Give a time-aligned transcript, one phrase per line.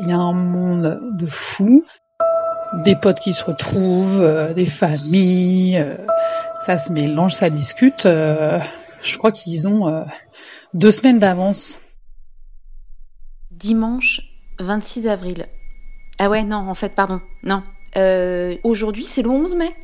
[0.00, 1.84] Il y a un monde de fous,
[2.82, 5.96] des potes qui se retrouvent, euh, des familles, euh,
[6.60, 8.04] ça se mélange, ça discute.
[8.06, 8.58] Euh,
[9.02, 10.04] je crois qu'ils ont
[10.72, 11.80] deux semaines d'avance.
[13.52, 14.20] Dimanche
[14.58, 15.46] 26 avril.
[16.18, 17.62] Ah ouais, non, en fait, pardon, non.
[18.64, 19.74] Aujourd'hui, c'est le 11 mai.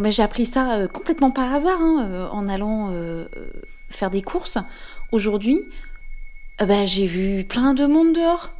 [0.00, 2.92] mais j'ai appris ça complètement par hasard hein, en allant
[3.90, 4.58] faire des courses.
[5.12, 5.60] Aujourd'hui,
[6.58, 8.55] ben, j'ai vu plein de monde dehors.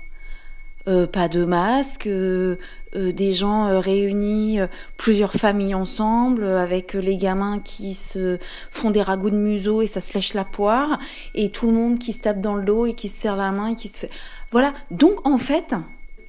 [0.88, 2.58] Euh, pas de masque, euh,
[2.94, 4.60] euh, des gens réunis,
[4.96, 8.38] plusieurs familles ensemble, avec les gamins qui se
[8.70, 11.00] font des ragoûts de museau et ça se lèche la poire,
[11.34, 13.50] et tout le monde qui se tape dans le dos et qui se serre la
[13.50, 14.10] main et qui se fait...
[14.52, 15.74] Voilà, donc en fait,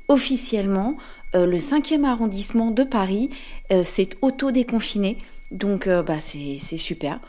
[0.08, 0.98] officiellement,
[1.36, 3.30] le 5e arrondissement de Paris
[3.84, 5.20] s'est auto-déconfiné,
[5.52, 7.20] donc bah, c'est super.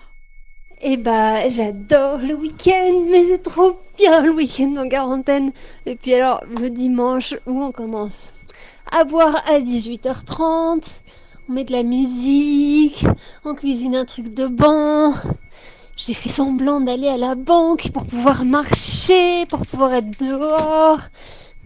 [0.81, 5.51] Eh bah, j'adore le week-end, mais c'est trop bien le week-end en quarantaine.
[5.87, 8.35] Et puis alors, le dimanche, où on commence
[8.93, 10.85] À boire à 18h30,
[11.49, 13.05] on met de la musique,
[13.45, 15.15] on cuisine un truc de bon.
[15.97, 21.01] J'ai fait semblant d'aller à la banque pour pouvoir marcher, pour pouvoir être dehors.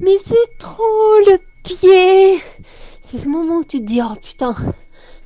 [0.00, 2.42] Mais c'est trop le pied.
[3.02, 4.56] C'est ce moment où tu te dis, oh putain,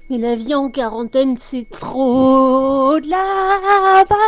[0.09, 4.19] mais la vie en quarantaine, c'est trop de la balle.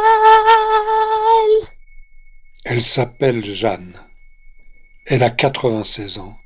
[2.64, 3.94] Elle s'appelle Jeanne.
[5.06, 6.36] Elle a 96 ans.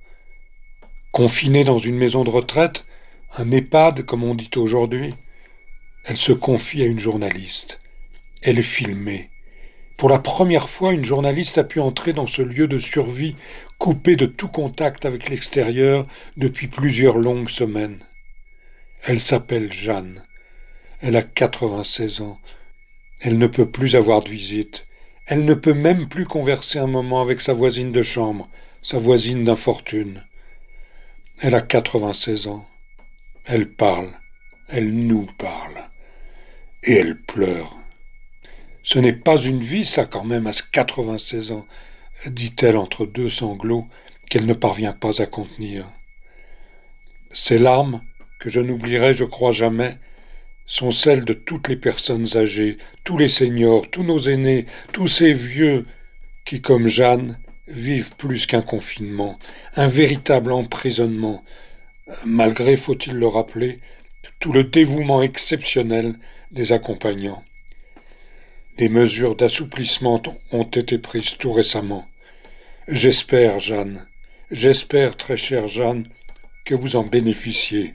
[1.11, 2.85] Confinée dans une maison de retraite,
[3.37, 5.15] un EHPAD comme on dit aujourd'hui,
[6.05, 7.81] elle se confie à une journaliste.
[8.43, 9.31] Elle est filmée.
[9.97, 13.37] Pour la première fois, une journaliste a pu entrer dans ce lieu de survie
[13.79, 17.99] coupé de tout contact avec l'extérieur depuis plusieurs longues semaines.
[19.05, 20.23] Elle s'appelle Jeanne.
[21.01, 22.39] Elle a 96 ans.
[23.21, 24.87] Elle ne peut plus avoir de visite.
[25.27, 28.49] Elle ne peut même plus converser un moment avec sa voisine de chambre,
[28.81, 30.25] sa voisine d'infortune.
[31.41, 32.65] Elle a 96 ans.
[33.45, 34.09] Elle parle.
[34.69, 35.89] Elle nous parle.
[36.85, 37.77] Et elle pleure.
[38.85, 41.67] Ce n'est pas une vie, ça, quand même, à 96 ans,
[42.27, 43.89] dit-elle entre deux sanglots
[44.31, 45.89] qu'elle ne parvient pas à contenir.
[47.33, 48.01] Ses larmes
[48.43, 49.95] que je n'oublierai, je crois jamais,
[50.67, 55.33] sont celles de toutes les personnes âgées, tous les seniors, tous nos aînés, tous ces
[55.33, 55.87] vieux
[56.45, 57.39] qui, comme Jeanne,
[57.69, 59.39] vivent plus qu'un confinement,
[59.77, 61.45] un véritable emprisonnement,
[62.27, 63.79] malgré, faut-il le rappeler,
[64.41, 66.17] tout le dévouement exceptionnel
[66.51, 67.45] des accompagnants.
[68.77, 70.21] Des mesures d'assouplissement
[70.51, 72.09] ont été prises tout récemment.
[72.89, 74.05] J'espère, Jeanne,
[74.51, 76.09] j'espère, très chère Jeanne,
[76.65, 77.95] que vous en bénéficiez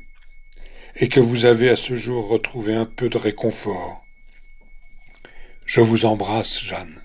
[1.00, 4.04] et que vous avez à ce jour retrouvé un peu de réconfort.
[5.66, 7.04] Je vous embrasse, Jeanne.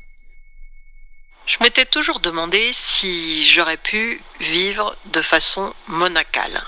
[1.46, 6.64] Je m'étais toujours demandé si j'aurais pu vivre de façon monacale.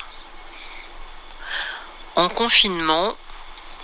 [2.16, 3.16] En confinement,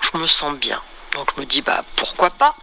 [0.00, 0.82] je me sens bien.
[1.12, 2.54] Donc je me dis, bah pourquoi pas?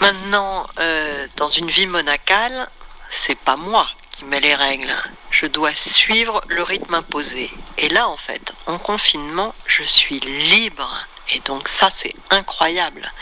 [0.00, 2.68] Maintenant, euh, dans une vie monacale,
[3.10, 4.94] c'est pas moi qui mets les règles,
[5.42, 7.50] je dois suivre le rythme imposé.
[7.76, 11.04] Et là, en fait, en confinement, je suis libre.
[11.34, 13.12] Et donc ça, c'est incroyable.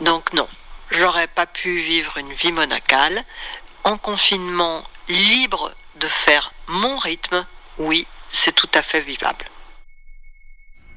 [0.00, 0.46] Donc non,
[0.92, 3.24] j'aurais pas pu vivre une vie monacale.
[3.82, 7.44] En confinement, libre de faire mon rythme,
[7.78, 9.44] oui, c'est tout à fait vivable.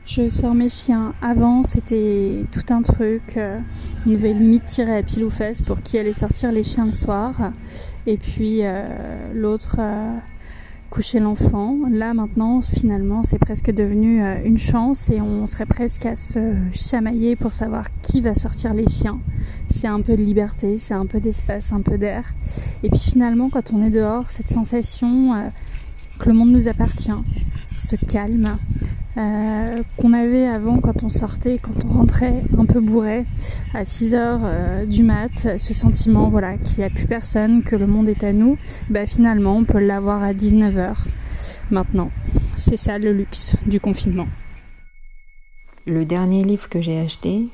[0.06, 1.16] Je sors mes chiens.
[1.22, 3.38] Avant, c'était tout un truc.
[3.38, 3.58] Euh,
[4.06, 6.92] il devait limite tirer à pile ou fesses pour qui allait sortir les chiens le
[6.92, 7.34] soir.
[8.06, 8.86] Et puis euh,
[9.34, 10.18] l'autre euh,
[10.94, 11.76] coucher l'enfant.
[11.90, 16.54] Là maintenant, finalement, c'est presque devenu euh, une chance et on serait presque à se
[16.72, 19.20] chamailler pour savoir qui va sortir les chiens.
[19.70, 22.26] C'est un peu de liberté, c'est un peu d'espace, un peu d'air.
[22.84, 25.38] Et puis finalement, quand on est dehors, cette sensation euh,
[26.20, 27.24] que le monde nous appartient,
[27.76, 28.60] ce calme,
[29.16, 33.26] euh, qu'on avait avant quand on sortait, quand on rentrait un peu bourré
[33.76, 37.76] à 6 heures euh, du mat, ce sentiment voilà qu'il n'y a plus personne, que
[37.76, 38.58] le monde est à nous,
[38.90, 41.06] bah finalement on peut l'avoir à 19 heures
[41.70, 42.10] maintenant.
[42.56, 44.28] C'est ça le luxe du confinement.
[45.86, 47.50] Le dernier livre que j'ai acheté,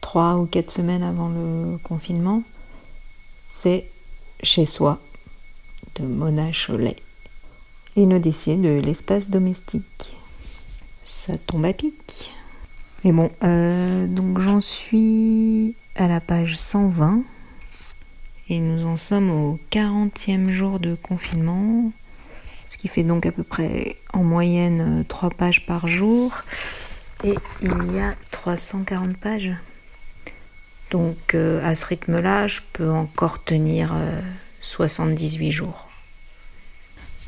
[0.00, 2.44] trois ou quatre semaines avant le confinement,
[3.48, 3.86] c'est
[4.44, 5.00] Chez soi
[5.96, 6.96] de Mona Cholet
[7.98, 9.97] une odyssée de l'espace domestique.
[11.36, 12.34] Tombe à pic.
[13.04, 17.22] Mais bon, euh, donc j'en suis à la page 120
[18.48, 21.92] et nous en sommes au 40e jour de confinement,
[22.68, 26.42] ce qui fait donc à peu près en moyenne 3 pages par jour
[27.24, 29.52] et il y a 340 pages.
[30.90, 33.94] Donc euh, à ce rythme-là, je peux encore tenir
[34.60, 35.88] 78 jours.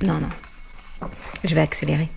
[0.03, 1.09] Non, non.
[1.45, 2.09] Je vais accélérer.